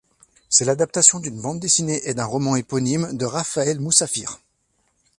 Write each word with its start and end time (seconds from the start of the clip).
C'est 0.49 0.65
l'adaptation 0.65 1.19
d'une 1.19 1.39
bande 1.39 1.59
dessinée 1.59 2.01
et 2.09 2.15
d'un 2.15 2.25
roman 2.25 2.55
éponyme 2.55 3.15
de 3.15 3.23
Raphaële 3.25 3.79
Moussafir. 3.79 4.39